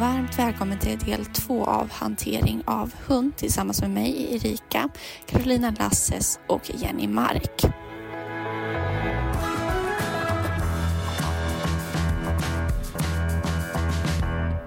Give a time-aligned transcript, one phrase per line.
[0.00, 4.88] Varmt välkommen till del två av hantering av hund tillsammans med mig Erika,
[5.26, 7.60] Carolina Lasses och Jenny Mark.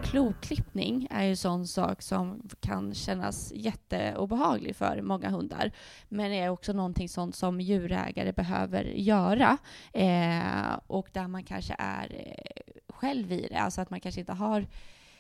[0.04, 5.72] Kloklippning är ju en sån sak som kan kännas jätteobehaglig för många hundar,
[6.10, 9.58] men är också någonting sånt som djurägare behöver göra
[9.94, 14.34] eh, och där man kanske är eh, själv i det, alltså att man kanske inte
[14.34, 14.68] har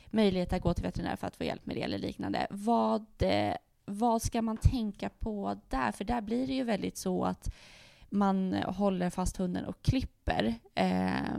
[0.10, 2.48] möjlighet att gå till veterinär för att få hjälp med det eller liknande.
[2.50, 3.54] Vad, eh,
[3.86, 5.92] vad ska man tänka på där?
[5.92, 7.54] För där blir det ju väldigt så att
[8.10, 10.56] man håller fast hunden och klipper.
[10.76, 11.38] Eh,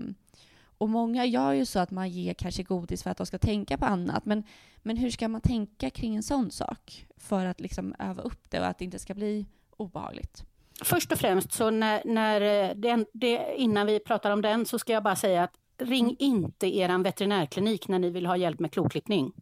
[0.79, 3.79] och många gör ju så att man ger kanske godis för att de ska tänka
[3.79, 4.25] på annat.
[4.27, 4.43] Men,
[4.77, 8.61] men hur ska man tänka kring en sån sak för att liksom öva upp det
[8.61, 9.47] och att det inte ska bli
[9.77, 10.45] obehagligt?
[10.85, 14.79] Först och främst, så när, när eh, det, det, innan vi pratar om den, så
[14.79, 18.73] ska jag bara säga att ring inte er veterinärklinik när ni vill ha hjälp med
[18.73, 19.33] kloklippning.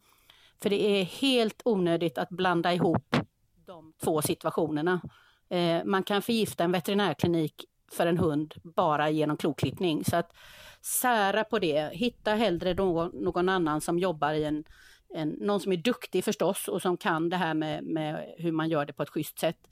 [0.62, 3.16] För det är helt onödigt att blanda ihop
[3.66, 5.00] de två situationerna.
[5.48, 10.04] Eh, man kan förgifta en veterinärklinik för en hund bara genom kloklippning.
[10.04, 10.32] Så att
[11.02, 11.90] sära på det.
[11.92, 14.64] Hitta hellre någon, någon annan som jobbar i en,
[15.14, 18.68] en, någon som är duktig förstås och som kan det här med, med hur man
[18.68, 19.68] gör det på ett schysst sätt.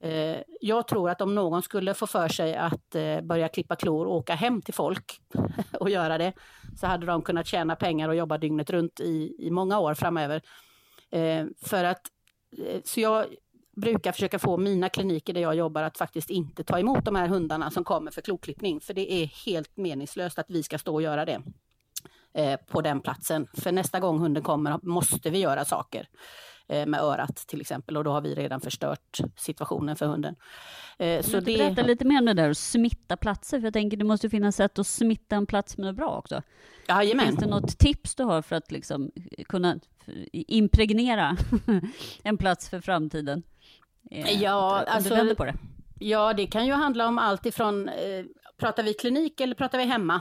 [0.00, 4.06] Eh, jag tror att om någon skulle få för sig att eh, börja klippa klor
[4.06, 5.20] och åka hem till folk
[5.80, 6.32] och göra det,
[6.80, 10.42] så hade de kunnat tjäna pengar och jobba dygnet runt i, i många år framöver.
[11.10, 12.02] Eh, för att,
[12.58, 13.26] eh, så jag
[13.76, 17.28] brukar försöka få mina kliniker där jag jobbar att faktiskt inte ta emot de här
[17.28, 21.02] hundarna som kommer för kloklippning, för det är helt meningslöst att vi ska stå och
[21.02, 21.42] göra det
[22.34, 23.46] eh, på den platsen.
[23.54, 26.08] För nästa gång hunden kommer måste vi göra saker.
[26.70, 30.36] Eh, med örat till exempel och då har vi redan förstört situationen för hunden.
[30.98, 31.58] Eh, så det...
[31.58, 34.56] Berätta lite mer om det där att smitta platser, för jag tänker det måste finnas
[34.56, 36.42] sätt att smitta en plats med något bra också.
[36.88, 37.26] Jajamän.
[37.26, 39.10] Finns det något tips du har för att liksom
[39.48, 39.78] kunna
[40.32, 41.36] impregnera
[42.22, 43.42] en plats för framtiden?
[44.10, 45.54] Eh, ja, alltså, på det.
[45.98, 48.24] ja, det kan ju handla om allt ifrån, eh,
[48.56, 50.20] pratar vi klinik eller pratar vi hemma?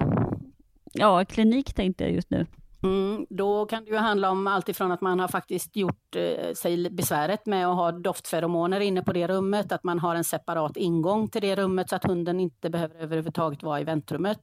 [0.94, 2.46] Ja, klinik tänkte jag just nu.
[2.88, 6.54] Mm, då kan det ju handla om allt ifrån att man har faktiskt gjort eh,
[6.54, 10.78] sig besväret med att ha doftferomoner inne på det rummet, att man har en separat
[10.78, 14.40] ingång till det rummet så att hunden inte behöver överhuvudtaget vara i väntrummet.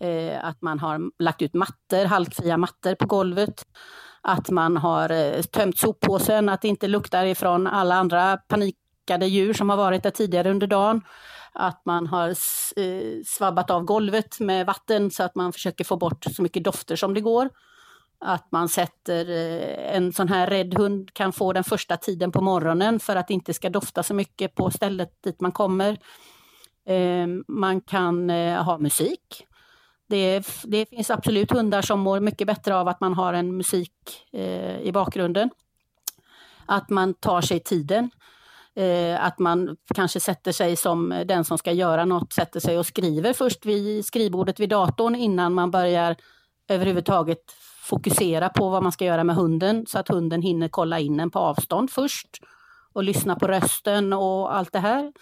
[0.00, 3.66] Eh, att man har lagt ut mattor, halkfria mattor på golvet.
[4.20, 9.52] Att man har eh, tömt soppåsen, att det inte luktar ifrån alla andra panikade djur
[9.52, 11.02] som har varit där tidigare under dagen
[11.52, 16.24] att man har eh, svabbat av golvet med vatten så att man försöker få bort
[16.24, 17.50] så mycket dofter som det går.
[18.24, 22.40] Att man sätter eh, en sån här rädd hund kan få den första tiden på
[22.40, 25.98] morgonen för att det inte ska dofta så mycket på stället dit man kommer.
[26.86, 29.46] Eh, man kan eh, ha musik.
[30.08, 33.92] Det, det, finns absolut hundar som mår mycket bättre av att man har en musik
[34.82, 35.50] i bakgrunden.
[36.66, 38.10] Att man tar sig tiden.
[39.18, 43.32] Att man kanske sätter sig som den som ska göra något, sätter sig och skriver
[43.32, 46.16] först vid skrivbordet vid datorn innan man börjar
[46.68, 47.54] överhuvudtaget
[47.92, 51.30] fokusera på vad man ska göra med hunden så att hunden hinner kolla in en
[51.30, 52.40] på avstånd först
[52.92, 55.12] och lyssna på rösten och allt det här.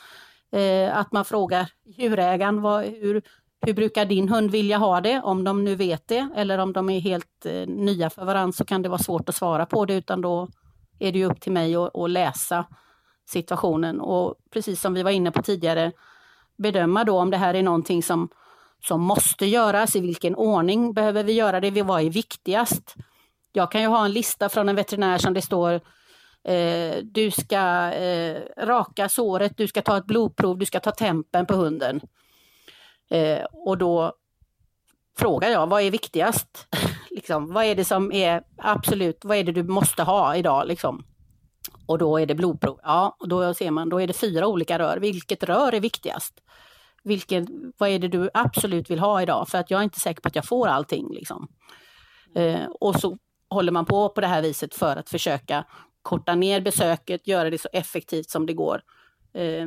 [0.53, 3.23] Eh, att man frågar djurägaren vad, hur,
[3.67, 5.21] hur brukar din hund vilja ha det?
[5.25, 8.65] Om de nu vet det eller om de är helt eh, nya för varandra så
[8.65, 10.49] kan det vara svårt att svara på det utan då
[10.99, 12.67] är det upp till mig att, att läsa
[13.29, 15.93] situationen och precis som vi var inne på tidigare
[16.59, 18.29] bedöma då om det här är någonting som,
[18.81, 22.95] som måste göras, i vilken ordning behöver vi göra det, vad är viktigast?
[23.53, 25.75] Jag kan ju ha en lista från en veterinär som det står
[26.45, 31.47] eh, du ska eh, raka såret, du ska ta ett blodprov, du ska ta tempen
[31.47, 32.01] på hunden.
[33.11, 34.13] Eh, och då
[35.19, 36.69] frågar jag, vad är viktigast?
[37.11, 40.67] liksom, vad är det som är absolut, vad är det du måste ha idag?
[40.67, 41.05] Liksom?
[41.91, 42.81] och då är det blodprov.
[42.83, 44.97] Ja, och då ser man, då är det fyra olika rör.
[44.97, 46.35] Vilket rör är viktigast?
[47.03, 49.49] Vilken, vad är det du absolut vill ha idag?
[49.49, 51.15] För att jag är inte säker på att jag får allting.
[51.15, 51.49] Liksom.
[52.35, 53.19] Eh, och så
[53.51, 55.65] håller man på på det här viset för att försöka
[56.03, 58.83] korta ner besöket, göra det så effektivt som det går.
[59.33, 59.67] Eh,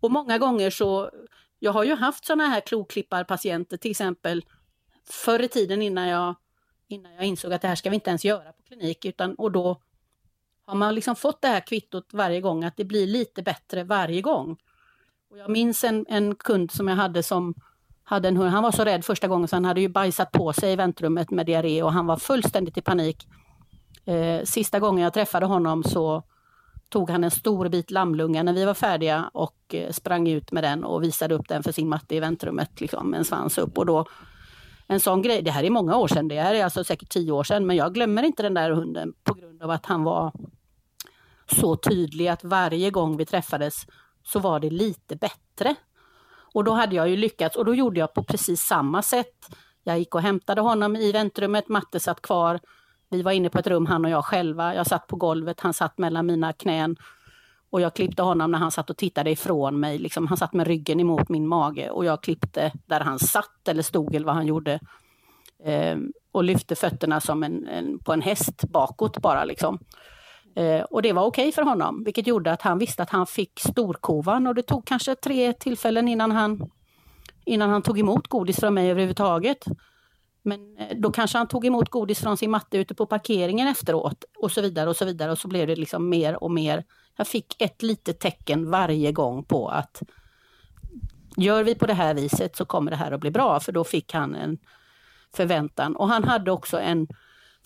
[0.00, 1.10] och många gånger så,
[1.58, 4.44] jag har ju haft sådana här kloklipparpatienter till exempel
[5.10, 6.34] förr i tiden innan jag,
[6.88, 9.52] innan jag insåg att det här ska vi inte ens göra på klinik, utan, och
[9.52, 9.82] då
[10.66, 14.20] har man liksom fått det här kvittot varje gång, att det blir lite bättre varje
[14.22, 14.56] gång,
[15.30, 17.54] och jag minns en, en kund som jag hade som
[18.04, 18.50] hade en hund.
[18.50, 21.30] Han var så rädd första gången så han hade ju bajsat på sig i väntrummet
[21.30, 23.28] med diarré och han var fullständigt i panik.
[24.04, 26.22] Eh, sista gången jag träffade honom så
[26.88, 30.64] tog han en stor bit lammlunga när vi var färdiga och eh, sprang ut med
[30.64, 33.78] den och visade upp den för sin matte i väntrummet liksom, med en svans upp.
[33.78, 34.06] Och då,
[34.86, 37.32] en sån grej, det här är många år sedan, det här är alltså säkert tio
[37.32, 40.32] år sedan, men jag glömmer inte den där hunden på grund av att han var
[41.46, 43.86] så tydlig att varje gång vi träffades
[44.26, 45.74] så var det lite bättre.
[46.54, 49.48] Och då hade jag ju lyckats och då gjorde jag på precis samma sätt.
[49.84, 52.60] Jag gick och hämtade honom i väntrummet, Matte satt kvar.
[53.10, 54.74] Vi var inne på ett rum, han och jag själva.
[54.74, 56.96] Jag satt på golvet, han satt mellan mina knän.
[57.70, 59.98] Och jag klippte honom när han satt och tittade ifrån mig.
[59.98, 63.82] Liksom, han satt med ryggen emot min mage och jag klippte där han satt eller
[63.82, 64.80] stod eller vad han gjorde.
[65.64, 69.44] Ehm, och lyfte fötterna som en, en, på en häst bakåt bara.
[69.44, 69.78] Liksom.
[70.56, 73.26] Eh, och det var okej okay för honom, vilket gjorde att han visste att han
[73.26, 76.70] fick storkovan och det tog kanske tre tillfällen innan han,
[77.44, 79.64] innan han tog emot godis från mig överhuvudtaget.
[80.42, 84.24] Men eh, då kanske han tog emot godis från sin matte ute på parkeringen efteråt
[84.38, 86.84] och så vidare och så vidare och så blev det liksom mer och mer.
[87.16, 90.02] Jag fick ett litet tecken varje gång på att
[91.36, 93.84] gör vi på det här viset så kommer det här att bli bra, för då
[93.84, 94.58] fick han en
[95.34, 95.96] förväntan.
[95.96, 97.08] Och han hade också en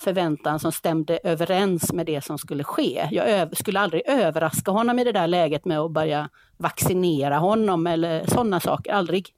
[0.00, 3.08] förväntan som stämde överens med det som skulle ske.
[3.10, 8.26] Jag skulle aldrig överraska honom i det där läget med att börja vaccinera honom eller
[8.26, 9.28] sådana saker, aldrig.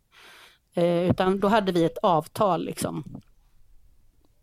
[0.74, 3.04] Eh, utan då hade vi ett avtal liksom.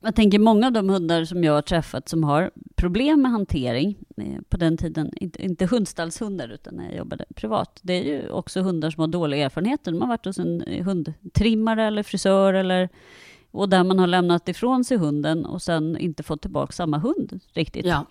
[0.02, 3.98] Jag tänker många av de hundar som jag har träffat som har problem med hantering,
[4.18, 8.30] eh, på den tiden, inte, inte hundstallshundar utan när jag jobbade privat, det är ju
[8.30, 9.92] också hundar som har dåliga erfarenheter.
[9.92, 12.90] De har varit hos en hundtrimmare eller frisör eller
[13.52, 17.40] och där man har lämnat ifrån sig hunden och sen inte fått tillbaka samma hund
[17.54, 17.86] riktigt.
[17.86, 18.06] Ja.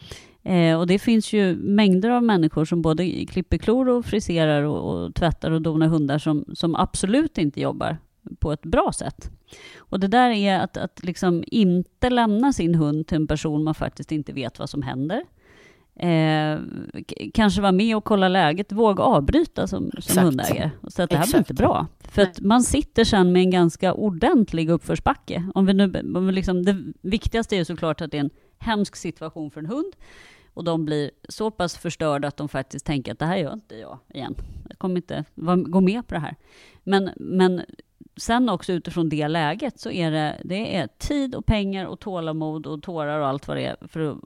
[0.50, 5.04] Eh, och det finns ju mängder av människor som både klipper klor och friserar och,
[5.04, 7.98] och tvättar och donar hundar som, som absolut inte jobbar
[8.38, 9.30] på ett bra sätt.
[9.78, 13.74] Och det där är att, att liksom inte lämna sin hund till en person man
[13.74, 15.24] faktiskt inte vet vad som händer.
[15.98, 16.58] Eh,
[17.34, 20.70] kanske vara med och kolla läget, våga avbryta som, som hundägare.
[20.80, 21.86] Och så att det här blir inte bra.
[22.00, 25.50] För att man sitter sen med en ganska ordentlig uppförsbacke.
[25.54, 28.96] Om vi nu, om vi liksom, det viktigaste är såklart att det är en hemsk
[28.96, 29.92] situation för en hund.
[30.54, 33.74] Och de blir så pass förstörda att de faktiskt tänker att det här gör inte
[33.74, 34.34] jag igen.
[34.68, 35.24] Jag kommer inte
[35.66, 36.36] gå med på det här.
[36.84, 37.62] Men, men
[38.16, 42.66] sen också utifrån det läget så är det, det är tid och pengar och tålamod
[42.66, 44.18] och tårar och allt vad det är för att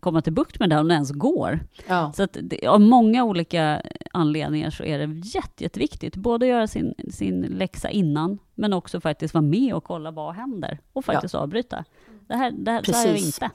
[0.00, 1.60] komma till bukt med det, om det ens går.
[1.86, 2.12] Ja.
[2.16, 3.82] Så att det, av många olika
[4.12, 9.00] anledningar så är det jätte, jätteviktigt, både att göra sin, sin läxa innan, men också
[9.00, 11.40] faktiskt vara med och kolla vad händer och faktiskt ja.
[11.40, 11.84] avbryta.
[12.28, 13.50] Det här, det här, så här är vi inte.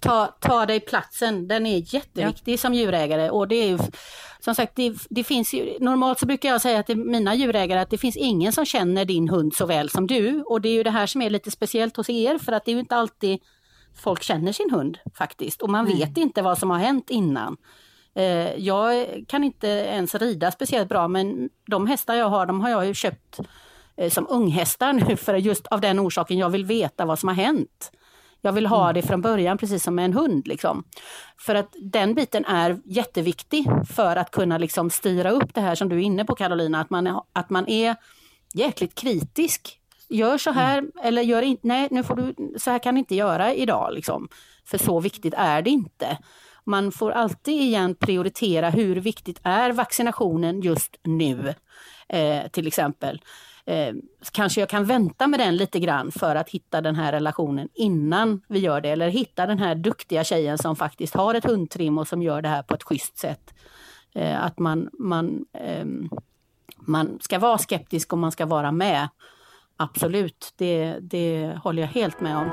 [0.00, 2.58] Ta, ta dig platsen, den är jätteviktig ja.
[2.58, 3.78] som djurägare och det är
[4.40, 7.90] som sagt, det, det, finns ju, normalt så brukar jag säga till mina djurägare att
[7.90, 10.82] det finns ingen som känner din hund så väl som du och det är ju
[10.82, 13.40] det här som är lite speciellt hos er för att det är ju inte alltid
[13.96, 15.98] folk känner sin hund faktiskt och man mm.
[15.98, 17.56] vet inte vad som har hänt innan.
[18.14, 22.70] Eh, jag kan inte ens rida speciellt bra men de hästar jag har, de har
[22.70, 23.40] jag ju köpt
[23.96, 27.36] eh, som unghästar nu för just av den orsaken jag vill veta vad som har
[27.36, 27.92] hänt.
[28.40, 28.94] Jag vill ha mm.
[28.94, 30.46] det från början precis som med en hund.
[30.46, 30.84] Liksom.
[31.38, 35.88] För att den biten är jätteviktig för att kunna liksom styra upp det här som
[35.88, 37.96] du är inne på Carolina, att man är, att man är
[38.54, 40.90] jäkligt kritisk gör så här mm.
[41.02, 44.28] eller gör inte, nej nu får du, så här kan du inte göra idag liksom.
[44.64, 46.18] För så viktigt är det inte.
[46.64, 51.54] Man får alltid igen prioritera hur viktigt är vaccinationen just nu,
[52.08, 53.20] eh, till exempel.
[53.66, 53.94] Eh,
[54.32, 58.42] kanske jag kan vänta med den lite grann för att hitta den här relationen innan
[58.48, 58.88] vi gör det.
[58.88, 62.48] Eller hitta den här duktiga tjejen som faktiskt har ett hundtrim och som gör det
[62.48, 63.54] här på ett schysst sätt.
[64.14, 65.86] Eh, att man, man, eh,
[66.76, 69.08] man ska vara skeptisk och man ska vara med.
[69.78, 72.50] Absolut, det, det håller jag helt med om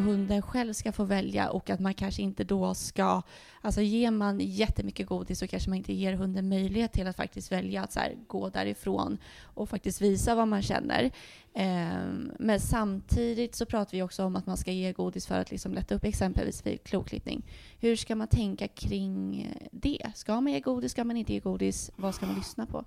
[0.00, 3.22] hunden själv ska få välja och att man kanske inte då ska...
[3.60, 7.52] Alltså ger man jättemycket godis så kanske man inte ger hunden möjlighet till att faktiskt
[7.52, 11.10] välja att så här, gå därifrån och faktiskt visa vad man känner.
[11.54, 15.50] Um, men samtidigt så pratar vi också om att man ska ge godis för att
[15.50, 17.42] liksom lätta upp exempelvis vid kloklippning.
[17.80, 20.12] Hur ska man tänka kring det?
[20.14, 20.92] Ska man ge godis?
[20.92, 21.90] Ska man inte ge godis?
[21.96, 22.84] Vad ska man lyssna på?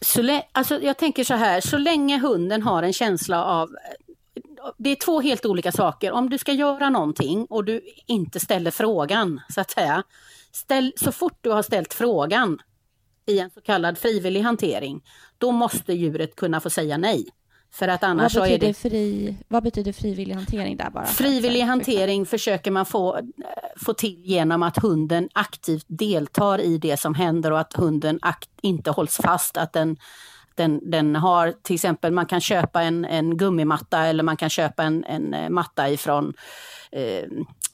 [0.00, 3.76] Så alltså jag tänker så här, så länge hunden har en känsla av
[4.78, 6.12] det är två helt olika saker.
[6.12, 10.02] Om du ska göra någonting och du inte ställer frågan, så att säga.
[10.52, 12.58] Ställ, så fort du har ställt frågan
[13.26, 15.02] i en så kallad frivillig hantering,
[15.38, 17.26] då måste djuret kunna få säga nej.
[17.72, 18.74] För att annars vad, betyder är det...
[18.74, 21.06] fri, vad betyder frivillig hantering där bara?
[21.06, 23.20] Frivillig hantering försöker man få,
[23.76, 28.50] få till genom att hunden aktivt deltar i det som händer och att hunden akt,
[28.62, 29.56] inte hålls fast.
[29.56, 29.96] Att den,
[30.56, 34.82] den, den har till exempel, man kan köpa en, en gummimatta eller man kan köpa
[34.82, 36.34] en, en eh, matta ifrån
[36.92, 37.24] eh,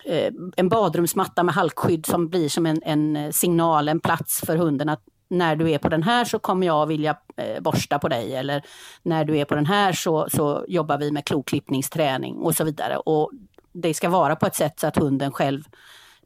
[0.04, 4.56] eh, en badrumsmatta med halkskydd som blir som en, en eh, signal, en plats för
[4.56, 8.08] hunden att när du är på den här så kommer jag vilja eh, borsta på
[8.08, 8.62] dig eller
[9.02, 12.96] när du är på den här så, så jobbar vi med kloklippningsträning och så vidare.
[12.96, 13.30] Och
[13.72, 15.62] det ska vara på ett sätt så att hunden själv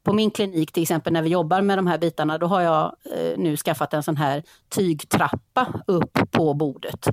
[0.07, 2.97] på min klinik till exempel när vi jobbar med de här bitarna, då har jag
[3.15, 7.07] eh, nu skaffat en sån här tygtrappa upp på bordet.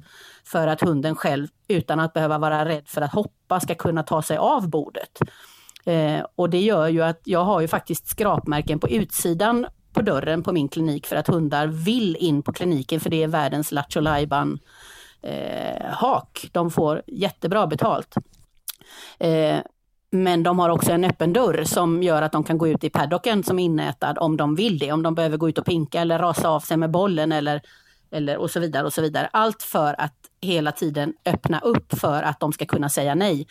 [0.44, 4.22] För att hunden själv, utan att behöva vara rädd för att hoppa, ska kunna ta
[4.22, 5.20] sig av bordet.
[5.86, 10.44] Eh, och det gör ju att jag har ju faktiskt skrapmärken på utsidan på dörren
[10.44, 14.08] på min klinik för att hundar vill in på kliniken för det är världens Lattjo
[15.22, 16.50] eh, hak.
[16.52, 18.16] De får jättebra betalt.
[19.20, 19.60] Eh,
[20.14, 22.90] men de har också en öppen dörr som gör att de kan gå ut i
[22.90, 24.92] paddocken som inätad om de vill det.
[24.92, 27.62] Om de behöver gå ut och pinka eller rasa av sig med bollen eller,
[28.12, 29.30] eller och så vidare och så vidare.
[29.34, 33.48] Allt för att hela tiden öppna upp för att de ska kunna säga nej.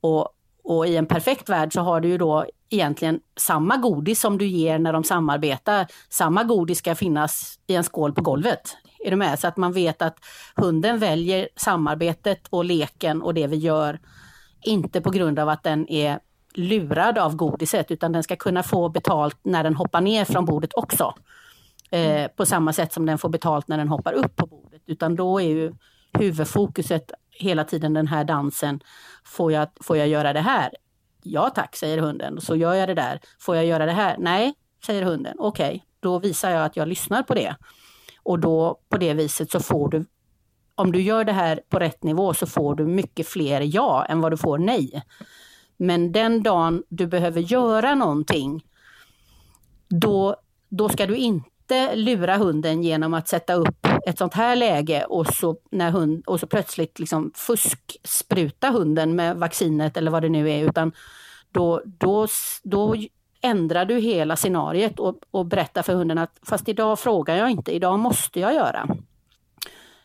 [0.00, 0.28] Och
[0.64, 4.46] och i en perfekt värld så har du ju då egentligen samma godis som du
[4.46, 5.86] ger när de samarbetar.
[6.08, 8.76] Samma godis ska finnas i en skål på golvet.
[9.04, 9.38] Är du med?
[9.38, 10.16] Så att man vet att
[10.56, 13.98] hunden väljer samarbetet och leken och det vi gör,
[14.64, 16.18] inte på grund av att den är
[16.54, 20.70] lurad av godiset, utan den ska kunna få betalt när den hoppar ner från bordet
[20.74, 21.14] också.
[21.90, 24.82] Eh, på samma sätt som den får betalt när den hoppar upp på bordet.
[24.86, 25.72] Utan då är ju
[26.12, 28.80] huvudfokuset hela tiden den här dansen.
[29.24, 30.70] Får jag, får jag göra det här?
[31.22, 32.40] Ja tack, säger hunden.
[32.40, 33.20] Så gör jag det där.
[33.38, 34.16] Får jag göra det här?
[34.18, 34.54] Nej,
[34.86, 35.36] säger hunden.
[35.38, 37.56] Okej, okay, då visar jag att jag lyssnar på det.
[38.22, 40.04] Och då på det viset så får du,
[40.82, 44.20] om du gör det här på rätt nivå så får du mycket fler ja än
[44.20, 45.02] vad du får nej.
[45.76, 48.64] Men den dagen du behöver göra någonting,
[49.88, 50.36] då,
[50.68, 55.26] då ska du inte lura hunden genom att sätta upp ett sånt här läge och
[55.26, 60.50] så, när hund, och så plötsligt liksom fuskspruta hunden med vaccinet eller vad det nu
[60.50, 60.92] är, utan
[61.52, 62.26] då, då,
[62.62, 62.96] då
[63.40, 67.72] ändrar du hela scenariet och, och berättar för hunden att fast idag frågar jag inte,
[67.72, 68.88] idag måste jag göra.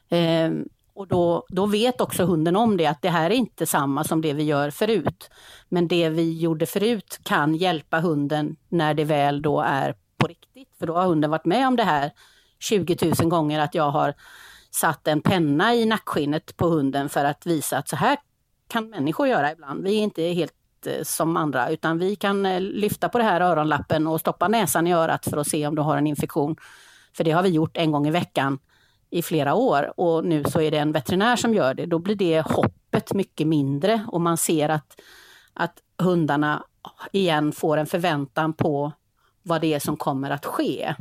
[0.10, 0.52] Eh,
[0.98, 4.22] och då, då vet också hunden om det, att det här är inte samma som
[4.22, 5.30] det vi gör förut.
[5.70, 10.70] Men det vi gjorde förut kan hjälpa hunden när det väl då är på riktigt.
[10.80, 12.12] För då har hunden varit med om det här
[12.60, 14.14] 20 000 gånger att jag har
[14.72, 18.18] satt en penna i nackskinnet på hunden för att visa att så här
[18.68, 19.84] kan människor göra ibland.
[19.84, 20.54] Vi är inte helt
[20.86, 24.88] eh, som andra utan vi kan eh, lyfta på det här öronlappen och stoppa näsan
[24.88, 26.56] i örat för att se om du har en infektion.
[27.14, 28.60] För det har vi gjort en gång i veckan
[29.10, 31.86] i flera år och nu så är det en veterinär som gör det.
[31.86, 35.02] Då blir det hoppet mycket mindre och man ser att,
[35.54, 36.64] att hundarna
[37.12, 38.92] igen får en förväntan på
[39.44, 40.96] vad det är som kommer att ske.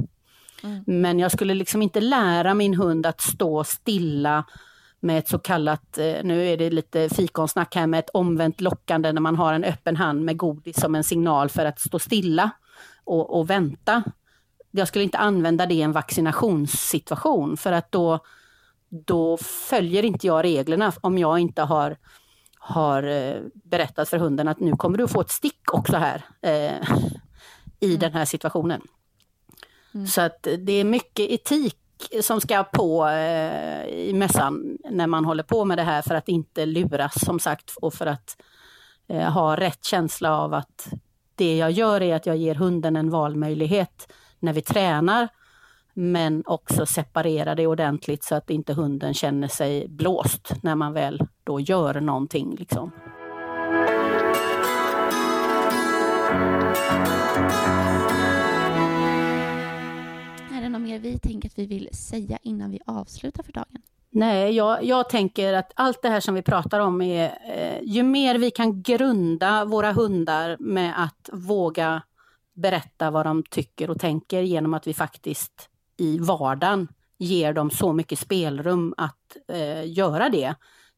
[0.63, 0.85] Mm.
[0.87, 4.45] Men jag skulle liksom inte lära min hund att stå stilla
[5.01, 9.13] med ett så kallat, eh, nu är det lite fikonsnack här, med ett omvänt lockande
[9.13, 12.51] när man har en öppen hand med godis som en signal för att stå stilla
[13.05, 14.03] och, och vänta.
[14.77, 18.19] Jag skulle inte använda det i en vaccinationssituation för att då,
[18.89, 21.97] då följer inte jag reglerna om jag inte har,
[22.59, 26.25] har eh, berättat för hunden att nu kommer du få ett stick också här.
[26.43, 26.89] Eh,
[27.81, 27.99] i mm.
[27.99, 28.83] den här situationen.
[29.95, 30.07] Mm.
[30.07, 31.77] Så att det är mycket etik
[32.23, 36.29] som ska på eh, i mässan när man håller på med det här för att
[36.29, 38.37] inte luras som sagt och för att
[39.09, 40.89] eh, ha rätt känsla av att
[41.35, 45.29] det jag gör är att jag ger hunden en valmöjlighet när vi tränar
[45.99, 51.27] men också separera det ordentligt så att inte hunden känner sig blåst när man väl
[51.45, 52.57] då gör någonting.
[52.59, 52.91] Liksom.
[60.53, 63.83] Är det något mer vi tänker att vi vill säga innan vi avslutar för dagen?
[64.11, 68.03] Nej, jag, jag tänker att allt det här som vi pratar om är, eh, ju
[68.03, 72.03] mer vi kan grunda våra hundar med att våga
[72.57, 77.93] berätta vad de tycker och tänker genom att vi faktiskt i vardagen ger dem så
[77.93, 80.55] mycket spelrum att eh, göra det,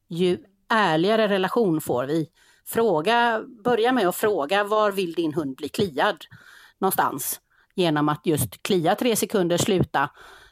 [0.07, 0.37] ju
[0.69, 2.29] ärligare relation får vi.
[2.65, 6.25] Fråga, börja med att fråga var vill din hund bli kliad
[6.79, 7.39] någonstans?
[7.75, 10.09] Genom att just klia tre sekunder, sluta.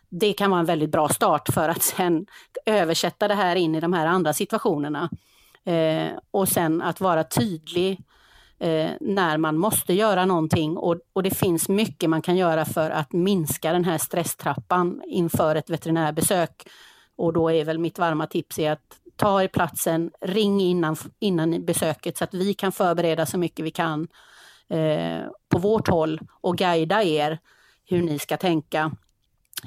[0.09, 2.25] Det kan vara en väldigt bra start för att sen
[2.65, 5.09] översätta det här in i de här andra situationerna.
[5.65, 8.01] Eh, och sen att vara tydlig
[8.59, 12.89] eh, när man måste göra någonting och, och det finns mycket man kan göra för
[12.89, 16.67] att minska den här stresstrappan inför ett veterinärbesök.
[17.15, 22.17] Och då är väl mitt varma tips att ta er platsen, ring innan, innan besöket
[22.17, 24.07] så att vi kan förbereda så mycket vi kan
[24.69, 27.39] eh, på vårt håll och guida er
[27.85, 28.91] hur ni ska tänka.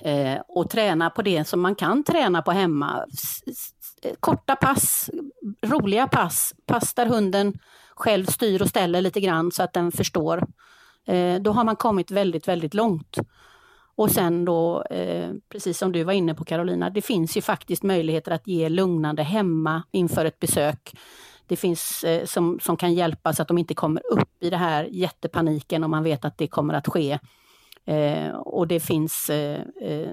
[0.03, 3.07] Eh, och träna på det som man kan träna på hemma.
[4.21, 5.11] Korta pass,
[5.63, 7.59] roliga pass, pass där hunden
[8.01, 10.47] själv styr och ställer lite grann så att den förstår.
[11.07, 13.19] Eh, då har man kommit väldigt, väldigt långt.
[13.95, 17.83] Och sen då, eh, precis som du var inne på Carolina, det finns ju faktiskt
[17.83, 20.95] möjligheter att ge lugnande hemma inför ett besök.
[21.47, 24.57] Det finns eh, som, som kan hjälpa så att de inte kommer upp i det
[24.57, 27.19] här jättepaniken om man vet att det kommer att ske.
[27.85, 30.11] Eh, och det finns eh, eh,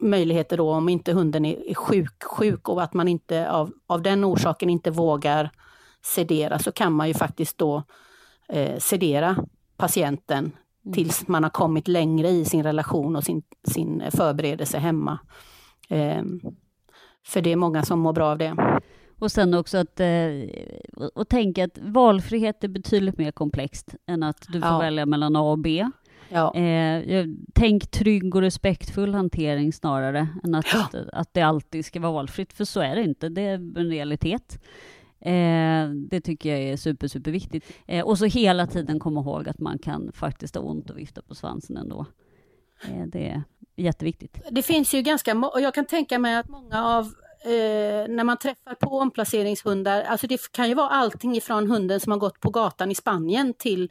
[0.00, 4.02] möjligheter då om inte hunden är, är sjuk, sjuk och att man inte av, av
[4.02, 5.50] den orsaken inte vågar
[6.04, 7.82] sedera så kan man ju faktiskt då
[8.48, 9.36] eh, sedera
[9.76, 10.94] patienten mm.
[10.94, 15.18] tills man har kommit längre i sin relation och sin, sin förberedelse hemma.
[15.88, 16.22] Eh,
[17.26, 18.80] för det är många som mår bra av det.
[19.18, 24.46] Och sen också att eh, och tänka att valfrihet är betydligt mer komplext än att
[24.48, 24.78] du får ja.
[24.78, 25.86] välja mellan A och B.
[26.28, 26.54] Ja.
[26.54, 30.88] Eh, tänk trygg och respektfull hantering snarare än att, ja.
[31.12, 33.28] att det alltid ska vara valfritt, för så är det inte.
[33.28, 34.64] Det är en realitet.
[35.20, 37.72] Eh, det tycker jag är super, super viktigt.
[37.86, 41.22] Eh, och så hela tiden komma ihåg att man kan faktiskt ha ont och vifta
[41.22, 42.06] på svansen ändå.
[42.82, 43.42] Eh, det är
[43.76, 44.40] jätteviktigt.
[44.50, 47.04] Det finns ju ganska, och jag kan tänka mig att många av
[47.44, 52.12] eh, när man träffar på omplaceringshundar, alltså det kan ju vara allting ifrån hunden som
[52.12, 53.90] har gått på gatan i Spanien till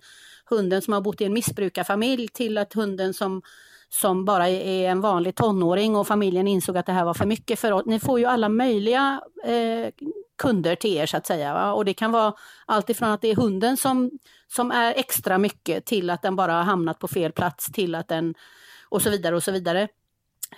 [0.49, 3.41] hunden som har bott i en missbrukarfamilj till att hunden som
[3.89, 7.59] som bara är en vanlig tonåring och familjen insåg att det här var för mycket
[7.59, 7.85] för oss.
[7.85, 9.91] Ni får ju alla möjliga eh,
[10.37, 11.53] kunder till er så att säga.
[11.53, 11.73] Va?
[11.73, 12.33] Och det kan vara
[12.65, 14.11] allt ifrån att det är hunden som,
[14.47, 18.07] som är extra mycket till att den bara har hamnat på fel plats till att
[18.07, 18.35] den
[18.89, 19.87] och så vidare och så vidare.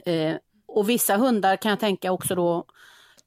[0.05, 0.35] Eh,
[0.67, 2.65] och vissa hundar kan jag tänka också då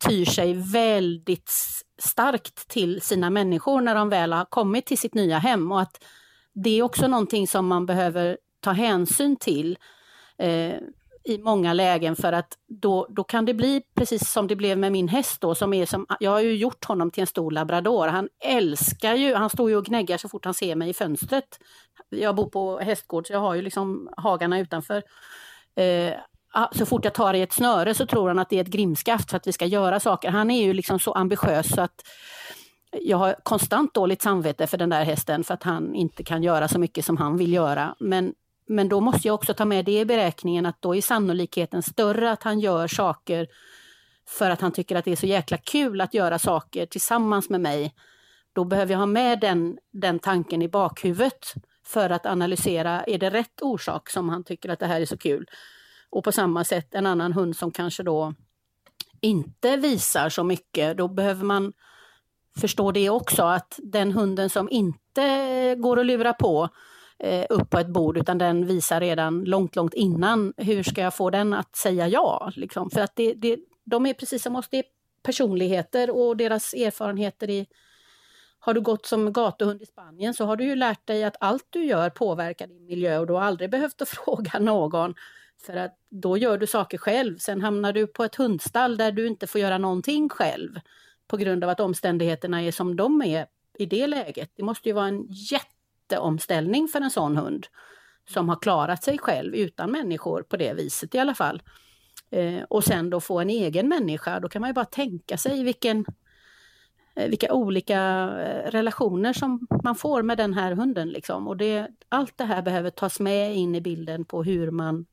[0.08, 1.50] tyr sig väldigt
[1.98, 6.04] starkt till sina människor när de väl har kommit till sitt nya hem och att
[6.52, 9.78] det är också någonting som man behöver ta hänsyn till.
[10.38, 10.76] Eh,
[11.24, 14.92] i många lägen för att då, då kan det bli precis som det blev med
[14.92, 18.08] min häst då, som är som, jag har ju gjort honom till en stor labrador.
[18.08, 21.58] Han älskar ju, han står ju och gnäggar så fort han ser mig i fönstret.
[22.08, 25.02] Jag bor på hästgård så jag har ju liksom hagarna utanför.
[25.76, 26.12] Eh,
[26.52, 28.68] ah, så fort jag tar i ett snöre så tror han att det är ett
[28.68, 30.30] grimskaft för att vi ska göra saker.
[30.30, 32.02] Han är ju liksom så ambitiös så att
[33.00, 36.68] jag har konstant dåligt samvete för den där hästen för att han inte kan göra
[36.68, 37.94] så mycket som han vill göra.
[38.00, 38.34] Men
[38.72, 42.32] men då måste jag också ta med det i beräkningen att då är sannolikheten större
[42.32, 43.46] att han gör saker
[44.28, 47.60] för att han tycker att det är så jäkla kul att göra saker tillsammans med
[47.60, 47.94] mig.
[48.52, 51.54] Då behöver jag ha med den, den tanken i bakhuvudet
[51.84, 55.16] för att analysera, är det rätt orsak som han tycker att det här är så
[55.16, 55.46] kul?
[56.10, 58.34] Och på samma sätt en annan hund som kanske då
[59.20, 61.72] inte visar så mycket, då behöver man
[62.60, 66.68] förstå det också, att den hunden som inte går att lura på,
[67.22, 71.14] eh, upp på ett bord, utan den visar redan långt, långt innan hur ska jag
[71.14, 72.52] få den att säga ja.
[72.56, 72.90] Liksom.
[72.90, 74.84] För att det, det, de är precis som oss, det är
[75.22, 77.66] personligheter och deras erfarenheter i
[78.58, 81.66] har du gått som gatuhund i Spanien så har du ju lärt dig att allt
[81.70, 85.14] du gör påverkar din miljö och du har aldrig behövt att fråga någon.
[85.66, 87.38] För att då gör du saker själv.
[87.38, 90.80] Sen hamnar du på ett hundstall där du inte får göra någonting själv
[91.26, 93.46] på grund av att omständigheterna är som de är
[93.78, 94.50] i det läget.
[94.56, 95.71] Det måste ju vara en jätte
[96.12, 97.66] jätteomställning för en sån hund
[98.28, 101.62] som har klarat sig själv utan människor på det viset i alla fall.
[102.30, 105.64] Eh, och sen då få en egen människa, då kan man ju bara tänka sig
[105.64, 106.04] vilken,
[107.16, 108.00] eh, vilka olika
[108.38, 111.08] eh, relationer som man får med den här hunden.
[111.08, 111.48] Liksom.
[111.48, 115.06] Och det, allt det här behöver tas med in i bilden på hur man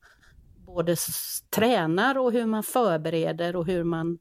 [0.66, 0.96] både
[1.50, 4.18] tränar och hur man förbereder och hur man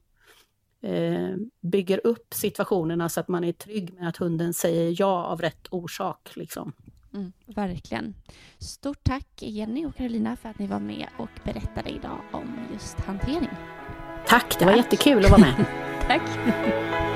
[0.81, 5.41] eh, bygger upp situationerna så att man är trygg med att hunden säger ja av
[5.41, 6.29] rätt orsak.
[6.35, 6.73] Liksom.
[7.13, 8.15] Mm, verkligen.
[8.57, 12.99] Stort tack Jenny och Carolina för att ni var med och berättade idag om just
[12.99, 13.49] hantering.
[14.27, 15.65] Tack, det var jättekul att vara med.
[16.07, 17.08] tack.